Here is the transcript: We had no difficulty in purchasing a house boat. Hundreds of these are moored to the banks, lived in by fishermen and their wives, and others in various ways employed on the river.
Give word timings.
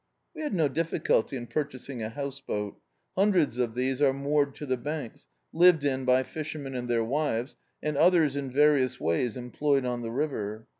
We 0.33 0.41
had 0.41 0.55
no 0.55 0.67
difficulty 0.67 1.37
in 1.37 1.45
purchasing 1.45 2.01
a 2.01 2.09
house 2.09 2.39
boat. 2.39 2.79
Hundreds 3.15 3.59
of 3.59 3.75
these 3.75 4.01
are 4.01 4.13
moored 4.13 4.55
to 4.55 4.65
the 4.65 4.75
banks, 4.75 5.27
lived 5.53 5.85
in 5.85 6.05
by 6.05 6.23
fishermen 6.23 6.73
and 6.73 6.89
their 6.89 7.03
wives, 7.03 7.55
and 7.83 7.95
others 7.95 8.35
in 8.35 8.49
various 8.49 8.99
ways 8.99 9.37
employed 9.37 9.85
on 9.85 10.01
the 10.01 10.09
river. 10.09 10.65